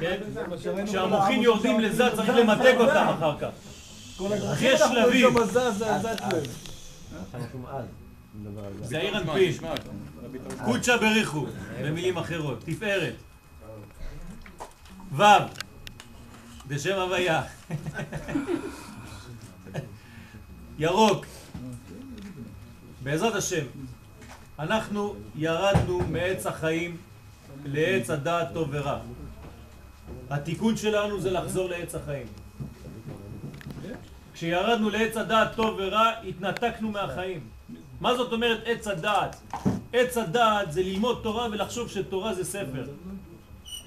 כן? 0.00 0.20
כשהמוחים 0.86 1.42
יורדים 1.42 1.80
לזה 1.80 2.04
צריך 2.16 2.28
למתג 2.28 2.74
אותם 2.78 3.06
אחר 3.18 3.38
כך. 3.38 3.48
יש 4.60 4.80
שלבים. 4.80 5.36
זה 8.82 8.98
העיר 8.98 9.18
אנפין. 9.18 9.52
קודשא 10.64 10.96
בריחו, 10.96 11.46
במילים 11.82 12.18
אחרות. 12.18 12.64
תפארת. 12.64 13.14
ו' 15.16 15.22
בשם 16.66 16.98
הוויה. 16.98 17.42
ירוק. 20.78 21.26
בעזרת 23.02 23.34
השם, 23.34 23.64
אנחנו 24.58 25.14
ירדנו 25.36 26.00
מעץ 26.10 26.46
החיים 26.46 26.96
לעץ 27.64 28.10
הדעת 28.10 28.48
טוב 28.54 28.68
ורע. 28.70 28.98
התיקון 30.30 30.76
שלנו 30.76 31.20
זה 31.20 31.30
לחזור 31.30 31.68
לעץ 31.68 31.94
החיים. 31.94 32.26
כשירדנו 34.34 34.90
לעץ 34.90 35.16
הדעת 35.16 35.56
טוב 35.56 35.74
ורע, 35.78 36.10
התנתקנו 36.28 36.90
מהחיים. 36.90 37.40
מה 38.00 38.14
זאת 38.16 38.32
אומרת 38.32 38.60
עץ 38.66 38.86
הדעת? 38.86 39.36
עץ 39.92 40.16
הדעת 40.16 40.72
זה 40.72 40.82
ללמוד 40.82 41.20
תורה 41.22 41.48
ולחשוב 41.52 41.88
שתורה 41.88 42.34
זה 42.34 42.44
ספר. 42.44 42.84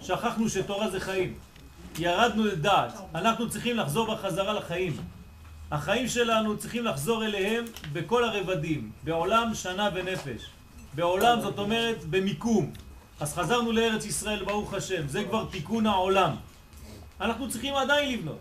שכחנו 0.02 0.50
שתורה 0.50 0.90
זה 0.90 1.00
חיים. 1.00 1.34
ירדנו 2.00 2.46
לדעת. 2.46 2.94
אנחנו 3.16 3.50
צריכים 3.50 3.78
לחזור 3.78 4.16
בחזרה 4.16 4.54
לחיים. 4.54 4.98
החיים 5.72 6.08
שלנו 6.08 6.58
צריכים 6.58 6.86
לחזור 6.86 7.26
אליהם 7.26 7.66
בכל 7.94 8.24
הרבדים, 8.24 8.92
בעולם 9.04 9.54
שנה 9.54 9.90
ונפש. 9.94 10.42
בעולם 10.94 11.42
זאת 11.42 11.60
אומרת 11.60 12.04
במיקום. 12.10 12.72
אז 13.20 13.34
חזרנו 13.34 13.72
לארץ 13.72 14.06
ישראל, 14.06 14.44
ברוך 14.44 14.74
השם, 14.74 15.08
זה 15.08 15.24
כבר 15.24 15.46
תיקון 15.52 15.88
העולם. 15.88 16.36
אנחנו 17.22 17.50
צריכים 17.50 17.76
עדיין 17.76 18.12
לבנות. 18.12 18.40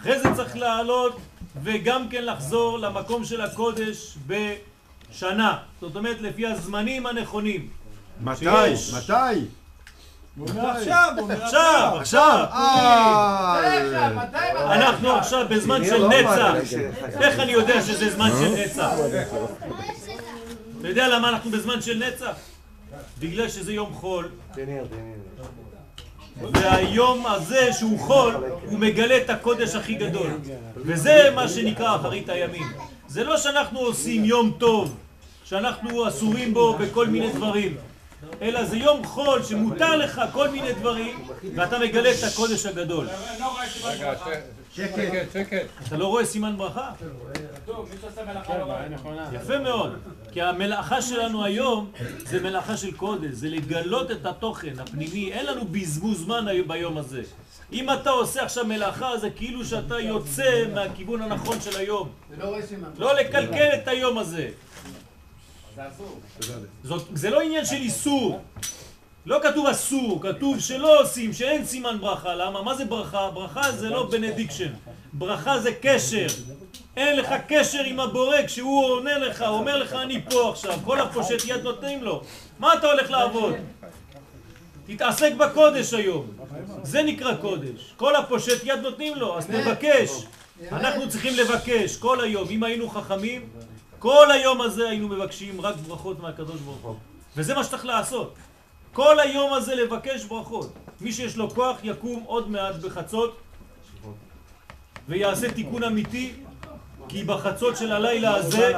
אחרי 0.00 0.20
זה 0.20 0.28
צריך 0.36 0.56
לעלות 0.56 1.16
וגם 1.62 2.08
כן 2.08 2.24
לחזור 2.24 2.78
למקום 2.78 3.24
של 3.24 3.40
הקודש 3.40 4.16
בשנה. 4.26 5.58
זאת 5.80 5.96
אומרת 5.96 6.20
לפי 6.20 6.46
הזמנים 6.46 7.06
הנכונים. 7.06 7.68
מתי? 8.20 8.44
שיש... 8.76 8.94
מתי? 8.94 9.46
עכשיו, 10.56 11.12
עכשיו, 11.30 11.96
עכשיו. 12.00 12.44
אנחנו 14.56 15.12
עכשיו 15.12 15.46
בזמן 15.50 15.84
של 15.84 15.96
לא 15.96 16.08
נצח. 16.08 16.54
איך 17.20 17.40
אני 17.40 17.52
יודע 17.52 17.82
שזה 17.82 18.10
זמן 18.10 18.30
של 18.30 18.64
נצח? 18.64 18.92
אתה 20.80 20.88
יודע 20.88 21.08
למה 21.08 21.28
אנחנו 21.28 21.50
בזמן 21.50 21.80
של 21.80 22.02
נצח? 22.08 22.32
בגלל 23.18 23.48
שזה 23.48 23.72
יום 23.72 23.92
חול. 23.94 24.28
והיום 26.52 27.26
הזה 27.26 27.72
שהוא 27.72 27.98
חול, 27.98 28.34
הוא 28.64 28.78
מגלה 28.78 29.16
את 29.16 29.30
הקודש 29.30 29.74
הכי 29.74 29.94
גדול. 29.94 30.30
וזה 30.76 31.30
מה 31.34 31.48
שנקרא 31.48 31.96
אחרית 31.96 32.28
הימים. 32.28 32.66
זה 33.08 33.24
לא 33.24 33.36
שאנחנו 33.36 33.80
עושים 33.80 34.24
יום 34.24 34.52
טוב, 34.58 34.96
שאנחנו 35.44 36.08
אסורים 36.08 36.54
בו 36.54 36.76
בכל 36.78 37.06
מיני 37.06 37.32
דברים. 37.32 37.76
אלא 38.42 38.64
זה 38.64 38.76
יום 38.76 39.04
חול 39.04 39.42
שמותר 39.42 39.96
לך 39.96 40.22
כל 40.32 40.48
מיני 40.48 40.72
דברים 40.72 41.28
ואתה 41.56 41.78
מגלה 41.78 42.10
את 42.10 42.22
הקודש 42.32 42.66
הגדול. 42.66 43.08
שקט, 44.72 45.32
שקט. 45.32 45.66
אתה 45.86 45.96
לא 45.96 46.06
רואה 46.06 46.24
סימן 46.24 46.56
ברכה? 46.56 46.90
יפה 49.32 49.58
מאוד, 49.58 49.92
כי 50.32 50.42
המלאכה 50.42 51.02
שלנו 51.02 51.44
היום 51.44 51.92
זה 52.24 52.40
מלאכה 52.42 52.76
של 52.76 52.96
קודש, 52.96 53.30
זה 53.30 53.48
לגלות 53.48 54.10
את 54.10 54.26
התוכן 54.26 54.78
הפנימי, 54.78 55.32
אין 55.32 55.46
לנו 55.46 55.64
בזבוז 55.64 56.20
זמן 56.20 56.46
ביום 56.66 56.98
הזה. 56.98 57.22
אם 57.72 57.90
אתה 57.90 58.10
עושה 58.10 58.42
עכשיו 58.42 58.64
מלאכה 58.64 59.18
זה 59.18 59.30
כאילו 59.30 59.64
שאתה 59.64 60.00
יוצא 60.00 60.64
מהכיוון 60.74 61.22
הנכון 61.22 61.60
של 61.60 61.76
היום. 61.76 62.08
לא 62.98 63.14
לקלקל 63.14 63.68
את 63.82 63.88
היום 63.88 64.18
הזה. 64.18 64.48
זה 67.14 67.30
לא 67.30 67.40
עניין 67.40 67.64
של 67.64 67.76
איסור. 67.76 68.40
לא 69.26 69.40
כתוב 69.42 69.66
אסור, 69.66 70.22
כתוב 70.22 70.60
שלא 70.60 71.00
עושים, 71.00 71.32
שאין 71.32 71.64
סימן 71.64 71.98
ברכה. 72.00 72.34
למה? 72.34 72.62
מה 72.62 72.74
זה 72.74 72.84
ברכה? 72.84 73.30
ברכה 73.30 73.72
זה 73.72 73.90
לא 73.90 74.06
benediction. 74.10 74.72
ברכה 75.12 75.58
זה 75.58 75.70
קשר. 75.82 76.26
אין 76.96 77.16
לך 77.16 77.34
קשר 77.48 77.84
עם 77.84 78.00
הבורא 78.00 78.36
כשהוא 78.46 78.84
עונה 78.84 79.18
לך, 79.18 79.42
אומר 79.42 79.76
לך 79.76 79.92
אני 79.92 80.22
פה 80.30 80.50
עכשיו. 80.50 80.78
כל 80.84 81.00
הפושט 81.00 81.44
יד 81.46 81.62
נותנים 81.62 82.04
לו. 82.04 82.22
מה 82.58 82.74
אתה 82.74 82.86
הולך 82.86 83.10
לעבוד? 83.10 83.54
תתעסק 84.86 85.32
בקודש 85.38 85.94
היום. 85.94 86.26
זה 86.82 87.02
נקרא 87.02 87.34
קודש. 87.34 87.94
כל 87.96 88.16
הפושט 88.16 88.60
יד 88.64 88.78
נותנים 88.80 89.16
לו, 89.16 89.38
אז 89.38 89.46
תבקש. 89.46 90.10
אנחנו 90.72 91.08
צריכים 91.08 91.34
לבקש 91.36 91.96
כל 91.96 92.20
היום. 92.20 92.48
אם 92.50 92.62
היינו 92.62 92.88
חכמים, 92.88 93.48
כל 93.98 94.30
היום 94.30 94.60
הזה 94.60 94.88
היינו 94.88 95.08
מבקשים 95.08 95.60
רק 95.60 95.76
ברכות 95.76 96.20
מהקדוש 96.20 96.60
ברוך 96.60 96.82
הוא. 96.82 96.96
וזה 97.36 97.54
מה 97.54 97.64
שצריך 97.64 97.84
לעשות. 97.84 98.34
כל 98.96 99.20
היום 99.20 99.52
הזה 99.52 99.74
לבקש 99.74 100.24
ברכות. 100.24 100.72
מי 101.00 101.12
שיש 101.12 101.36
לו 101.36 101.50
כוח 101.50 101.76
יקום 101.82 102.22
עוד 102.26 102.50
מעט 102.50 102.74
בחצות 102.74 103.36
ויעשה 105.08 105.52
תיקון 105.52 105.82
אמיתי 105.82 106.32
כי 107.08 107.24
בחצות 107.24 107.76
של 107.76 107.92
הלילה 107.92 108.34
הזה 108.34 108.72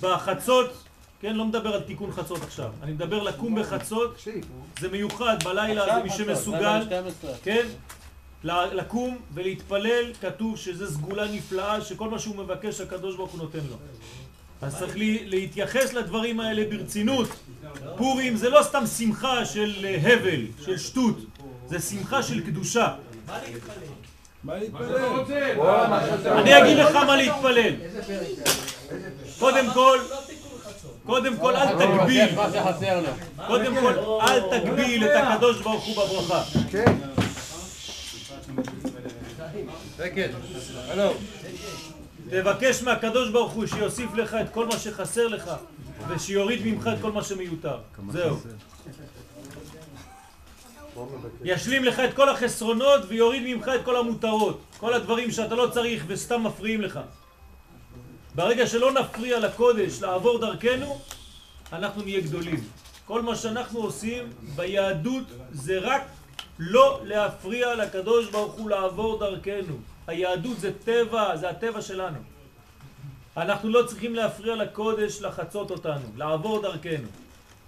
בחצות 0.00 0.72
כן, 1.20 1.36
לא 1.36 1.44
מדבר 1.44 1.74
על 1.74 1.80
תיקון 1.80 2.12
חצות 2.12 2.42
עכשיו, 2.42 2.70
אני 2.82 2.92
מדבר 2.92 3.22
לקום 3.22 3.60
בחצות, 3.60 4.14
זה 4.80 4.88
מיוחד 4.88 5.36
בלילה 5.44 5.84
הזה, 5.84 6.02
מי 6.02 6.10
שמסוגל, 6.10 6.82
כן, 7.42 7.66
לקום 8.44 9.18
ולהתפלל, 9.34 10.12
כתוב 10.20 10.56
שזה 10.56 10.94
סגולה 10.94 11.32
נפלאה 11.32 11.80
שכל 11.80 12.10
מה 12.10 12.18
שהוא 12.18 12.36
מבקש 12.36 12.80
הקדוש 12.80 13.16
ברוך 13.16 13.30
הוא 13.30 13.38
נותן 13.38 13.58
לו. 13.70 13.76
אז 14.62 14.78
צריך 14.78 14.92
להתייחס 15.24 15.92
לדברים 15.92 16.40
האלה 16.40 16.62
ברצינות. 16.70 17.28
פורים 17.96 18.36
זה 18.36 18.48
לא 18.48 18.62
סתם 18.62 18.86
שמחה 18.98 19.44
של 19.44 19.86
הבל, 20.02 20.40
של 20.64 20.78
שטות, 20.78 21.18
זה 21.68 21.80
שמחה 21.80 22.22
של 22.22 22.46
קדושה. 22.46 22.94
מה 24.44 24.58
להתפלל? 24.58 25.20
אני 26.26 26.58
אגיד 26.58 26.76
לך 26.76 26.94
מה 26.94 27.16
להתפלל. 27.16 27.74
קודם 29.38 29.70
כל, 29.74 29.98
קודם 31.06 31.36
כל 31.36 31.56
אל 31.56 31.78
תגביל, 31.78 32.28
קודם 33.46 33.76
כל 33.80 33.94
אל 34.20 34.40
תגביל 34.58 35.04
את 35.04 35.10
הקדוש 35.14 35.60
ברוך 35.60 35.84
הוא 35.84 35.96
בברכה. 35.96 36.42
כן. 36.70 36.96
תבקש 42.30 42.82
מהקדוש 42.82 43.30
ברוך 43.30 43.52
הוא 43.52 43.66
שיוסיף 43.66 44.14
לך 44.14 44.34
את 44.34 44.50
כל 44.52 44.66
מה 44.66 44.78
שחסר 44.78 45.28
לך 45.28 45.50
ושיוריד 46.08 46.60
ממך 46.66 46.90
את 46.94 46.98
כל 47.00 47.12
מה 47.12 47.24
שמיותר. 47.24 47.78
זהו. 48.10 48.36
ישלים 51.44 51.84
לך 51.84 52.00
את 52.00 52.14
כל 52.14 52.28
החסרונות 52.28 53.00
ויוריד 53.08 53.42
ממך 53.56 53.70
את 53.74 53.84
כל 53.84 53.96
המותרות. 53.96 54.60
כל 54.78 54.94
הדברים 54.94 55.30
שאתה 55.30 55.54
לא 55.54 55.68
צריך 55.72 56.04
וסתם 56.06 56.42
מפריעים 56.44 56.80
לך. 56.80 57.00
ברגע 58.34 58.66
שלא 58.66 58.92
נפריע 58.92 59.38
לקודש 59.38 60.02
לעבור 60.02 60.38
דרכנו, 60.38 61.00
אנחנו 61.72 62.02
נהיה 62.02 62.20
גדולים. 62.20 62.64
כל 63.04 63.22
מה 63.22 63.36
שאנחנו 63.36 63.80
עושים 63.80 64.32
ביהדות 64.56 65.24
זה 65.52 65.78
רק 65.78 66.02
לא 66.58 67.00
להפריע 67.04 67.74
לקדוש 67.74 68.30
ברוך 68.30 68.52
הוא 68.52 68.70
לעבור 68.70 69.18
דרכנו. 69.18 69.76
היהדות 70.10 70.60
זה 70.60 70.72
טבע, 70.84 71.36
זה 71.36 71.50
הטבע 71.50 71.82
שלנו. 71.82 72.18
אנחנו 73.36 73.68
לא 73.68 73.82
צריכים 73.86 74.14
להפריע 74.14 74.56
לקודש 74.56 75.20
לחצות 75.20 75.70
אותנו, 75.70 76.06
לעבור 76.16 76.62
דרכנו. 76.62 77.08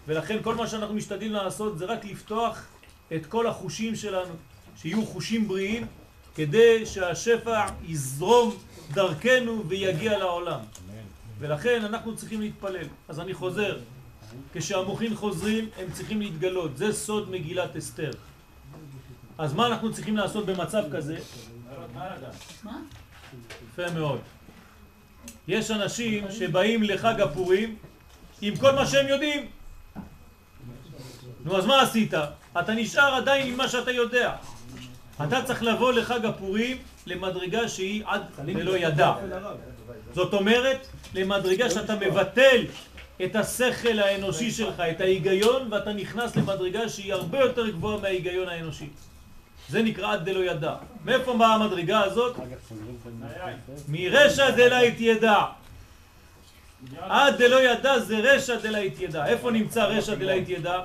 ולכן 0.07 0.39
כל 0.43 0.55
מה 0.55 0.67
שאנחנו 0.67 0.95
משתדלים 0.95 1.33
לעשות 1.33 1.79
זה 1.79 1.85
רק 1.85 2.05
לפתוח 2.05 2.67
את 3.15 3.27
כל 3.27 3.47
החושים 3.47 3.97
שלנו, 3.97 4.35
שיהיו 4.77 5.07
חושים 5.07 5.49
בריאים, 5.49 5.87
כדי 6.35 6.87
שהשפע 6.87 7.67
יזרום 7.85 8.57
דרכנו 8.95 9.65
ויגיע 9.69 10.19
לעולם. 10.19 10.61
ולכן 11.39 11.85
אנחנו 11.85 12.17
צריכים 12.17 12.41
להתפלל. 12.41 12.87
אז 13.09 13.21
אני 13.21 13.35
חוזר, 13.35 13.79
כשהמוחים 14.55 15.17
חוזרים 15.17 15.69
הם 15.79 15.93
צריכים 15.93 16.21
להתגלות. 16.21 16.77
זה 16.77 16.93
סוד 16.93 17.31
מגילת 17.31 17.77
אסתר. 17.77 18.11
אז 19.39 19.55
מה 19.55 19.67
אנחנו 19.67 19.93
צריכים 19.93 20.17
לעשות 20.17 20.47
במצב 20.47 20.83
כזה? 20.93 21.19
יפה 23.73 23.91
מאוד. 23.95 24.21
יש 25.49 25.71
אנשים 25.71 26.25
שבאים 26.31 26.83
לחג 26.83 27.21
הפורים 27.21 27.77
עם 28.41 28.57
כל 28.57 28.73
מה 28.73 28.87
שהם 28.87 29.09
יודעים. 29.09 29.47
נו, 31.45 31.57
אז 31.59 31.67
מה 31.67 31.83
עשית? 31.83 32.15
אתה 32.61 32.75
נשאר 32.75 33.15
עדיין 33.15 33.47
עם 33.47 33.57
מה 33.57 33.69
שאתה 33.69 33.91
יודע. 33.91 34.37
אתה 35.27 35.43
צריך 35.43 35.63
לבוא 35.63 35.93
לחג 35.93 36.25
הפורים 36.27 36.77
למדרגה 37.07 37.69
שהיא 37.69 38.03
עד 38.07 38.23
ולא 38.47 38.79
ידע. 38.79 39.13
זאת 40.15 40.35
אומרת, 40.35 40.87
למדרגה 41.15 41.71
שאתה 41.71 41.97
מבטל 41.97 42.65
את 43.25 43.37
השכל 43.37 43.99
האנושי 43.99 44.51
שלך, 44.51 44.81
את 44.81 45.01
ההיגיון, 45.01 45.73
ואתה 45.73 45.93
נכנס 45.93 46.37
למדרגה 46.37 46.89
שהיא 46.89 47.13
הרבה 47.13 47.41
יותר 47.41 47.71
גבוהה 47.71 48.01
מההיגיון 48.01 48.49
האנושי. 48.49 48.89
זה 49.69 49.83
נקרא 49.83 50.13
עד 50.13 50.25
דלא 50.25 50.45
ידע. 50.45 50.75
מאיפה 51.05 51.37
באה 51.37 51.55
המדרגה 51.55 52.01
הזאת? 52.01 52.37
מרשע 53.89 54.51
דלית 54.51 55.01
ידע. 55.01 55.43
עד 57.01 57.39
דלא 57.39 57.63
ידע 57.63 57.99
זה 57.99 58.19
רשע 58.19 58.57
דלית 58.57 59.01
ידע. 59.01 59.27
איפה 59.27 59.51
נמצא 59.51 59.85
רשע 59.85 60.15
דלית 60.15 60.49
ידע? 60.49 60.81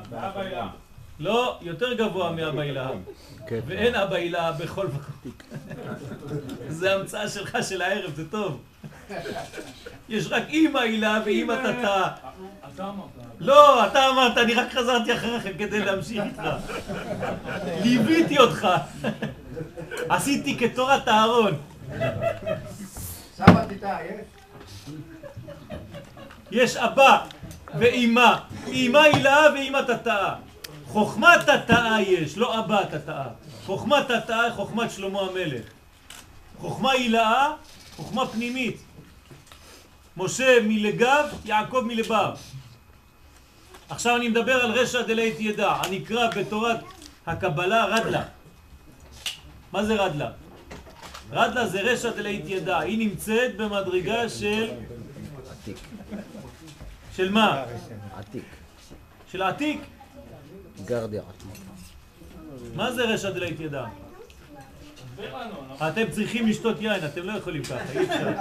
לא, 1.19 1.57
יותר 1.61 1.93
גבוה 1.93 2.31
מאבא 2.31 2.61
הילה. 2.61 2.89
כן. 3.47 3.59
ואין 3.65 3.95
אבא 3.95 4.15
הילה 4.15 4.51
בכל 4.51 4.87
מקום. 4.87 5.31
זה 6.69 6.95
המצאה 6.95 7.29
שלך 7.29 7.57
של 7.69 7.81
הערב, 7.81 8.15
זה 8.15 8.29
טוב. 8.31 8.61
יש 10.09 10.27
רק 10.29 10.43
אימא 10.49 10.79
הילה 10.79 11.21
ואימא 11.25 11.53
תתה. 11.53 12.07
אתה 12.75 12.83
אמרת. 12.83 13.27
לא, 13.39 13.87
אתה 13.87 14.09
אמרת, 14.09 14.37
אני 14.37 14.53
רק 14.53 14.73
חזרתי 14.73 15.13
אחריכם 15.13 15.51
כדי 15.57 15.79
להמשיך 15.79 16.23
איתך. 16.23 16.43
ליוויתי 17.83 18.37
אותך. 18.37 18.67
עשיתי 20.09 20.57
כתורת 20.59 21.07
אהרון. 21.07 21.57
יש 26.51 26.77
אבא 26.77 27.25
ואימא. 27.79 28.35
אימא 28.67 28.97
הילה 28.97 29.37
ואימא 29.53 29.79
תתאה. 29.87 30.35
חוכמת 30.87 31.39
תתאה 31.49 32.01
יש, 32.01 32.37
לא 32.37 32.59
אבא 32.59 32.83
תתאה. 32.83 33.25
חוכמת 33.65 34.11
תתאה, 34.11 34.51
חוכמת 34.55 34.91
שלמה 34.91 35.21
המלך. 35.21 35.65
חוכמה 36.59 36.91
הילאה, 36.91 37.53
חוכמה 37.95 38.27
פנימית. 38.27 38.77
משה 40.17 40.59
מלגב, 40.63 41.25
יעקב 41.45 41.83
מלבב. 41.85 42.33
עכשיו 43.89 44.15
אני 44.15 44.29
מדבר 44.29 44.53
על 44.53 44.71
רשע 44.71 45.01
דלית 45.01 45.39
ידע, 45.39 45.71
הנקרא 45.71 46.29
בתורת 46.35 46.79
הקבלה 47.27 47.85
רדלה. 47.85 48.23
מה 49.71 49.85
זה 49.85 49.95
רדלה? 49.95 50.31
רדלה 51.31 51.67
זה 51.67 51.81
רשע 51.81 52.11
דלית 52.11 52.43
ידע, 52.47 52.79
היא 52.79 52.97
נמצאת 52.97 53.57
במדרגה 53.57 54.29
של... 54.29 54.71
עתיק. 55.51 55.77
של 57.15 57.31
מה? 57.31 57.63
עתיק. 58.17 58.43
של 59.31 59.41
עתיק? 59.41 59.81
גרדי 60.85 61.19
עתיק. 61.19 61.61
מה 62.75 62.91
זה 62.91 63.03
רשע 63.03 63.29
דלית 63.29 63.59
ידע? 63.59 63.85
אתם 65.87 66.03
צריכים 66.11 66.47
לשתות 66.47 66.81
יין, 66.81 67.05
אתם 67.05 67.21
לא 67.23 67.37
יכולים 67.37 67.63
ככה, 67.63 67.75
אי 67.99 68.05
אפשר. 68.05 68.31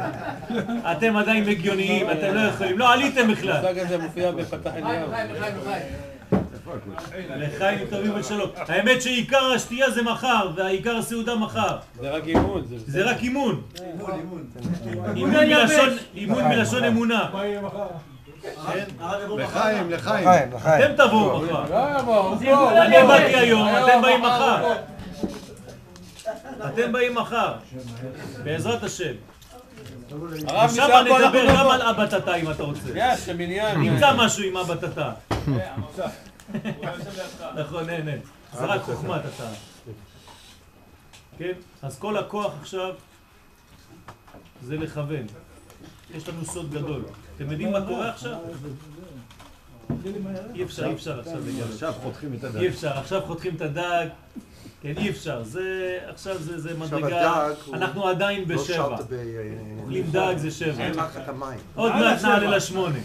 אתם 0.92 1.16
עדיין 1.16 1.48
הגיוניים, 1.48 2.10
אתם 2.10 2.34
לא 2.34 2.40
יכולים, 2.40 2.78
לא 2.78 2.92
עליתם 2.92 3.32
בכלל. 3.32 3.52
המושג 3.52 3.78
הזה 3.78 3.98
מופיע 3.98 4.30
בפתח 4.30 4.70
אליהו. 4.76 5.10
לחיים 7.36 7.78
טובים 7.90 8.12
ושלום. 8.14 8.50
האמת 8.56 9.02
שעיקר 9.02 9.52
השתייה 9.54 9.90
זה 9.90 10.02
מחר, 10.02 10.50
והעיקר 10.56 10.96
הסעודה 10.96 11.34
מחר. 11.34 11.76
זה 12.00 12.10
רק 12.10 12.26
אימון. 12.26 12.62
זה 12.68 13.04
רק 13.04 13.22
אימון. 13.22 13.62
אימון 16.14 16.44
מלשון 16.44 16.84
אמונה. 16.84 17.28
לחיים, 19.38 19.90
לחיים. 19.90 20.28
אתם 20.64 21.04
תבואו 21.04 21.40
מחר. 21.40 22.82
אני 22.82 22.96
באתי 23.08 23.36
היום, 23.36 23.68
אתם 23.68 24.02
באים 24.02 24.22
מחר. 24.22 24.72
אתם 26.64 26.92
באים 26.92 27.14
מחר, 27.14 27.54
בעזרת 28.44 28.82
השם. 28.82 29.12
עכשיו 30.46 31.02
נדבר 31.04 31.46
גם 31.48 31.68
על 31.68 31.82
אבא 31.82 32.06
תתה 32.06 32.34
אם 32.34 32.50
אתה 32.50 32.62
רוצה. 32.62 32.80
נמצא 33.76 34.16
משהו 34.16 34.44
עם 34.44 34.56
אבא 34.56 34.74
תתה. 34.74 35.12
נכון, 37.56 37.90
אין, 37.90 38.08
אין. 38.08 38.20
זה 38.52 38.64
רק 38.64 38.82
חוכמת 38.82 39.20
תתה. 39.20 39.48
כן? 41.38 41.52
אז 41.82 41.98
כל 41.98 42.16
הכוח 42.16 42.52
עכשיו 42.60 42.94
זה 44.62 44.76
לכוון. 44.76 45.26
יש 46.14 46.28
לנו 46.28 46.44
סוד 46.44 46.70
גדול. 46.70 47.04
אתם 47.36 47.50
יודעים 47.50 47.72
מה 47.72 47.86
קורה 47.86 48.10
עכשיו? 48.10 48.36
אי 50.54 50.62
אפשר, 50.64 50.86
אי 50.86 50.92
אפשר 50.92 51.20
עכשיו 51.20 51.38
לגמרי. 51.40 51.62
עכשיו 51.72 51.92
חותכים 52.02 52.34
את 52.34 52.44
הדג. 52.44 52.56
אי 52.60 52.68
אפשר, 52.68 52.98
עכשיו 52.98 53.22
חותכים 53.26 53.56
את 53.56 53.60
הדג. 53.60 54.06
כן, 54.94 55.00
אי 55.02 55.10
אפשר. 55.10 55.42
זה, 55.42 55.98
עכשיו 56.08 56.38
זה, 56.38 56.60
זה 56.60 56.78
מדרגה. 56.78 57.46
אנחנו 57.72 58.08
עדיין 58.08 58.44
לא 58.48 58.56
בשבע. 58.56 58.96
אוכלים 59.80 60.10
דג 60.10 60.34
זה 60.36 60.50
שבע. 60.50 60.84
אין 60.84 60.94
לך 60.94 61.16
את 61.16 61.28
המים. 61.28 61.58
עוד 61.74 61.92
מעט 61.92 62.22
נעלה 62.22 62.56
לשמונה. 62.56 62.98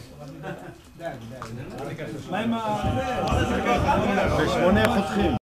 בשמונה 4.39 4.85
חותכים. 4.95 5.40